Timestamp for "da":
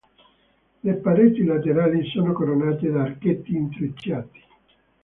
2.89-3.03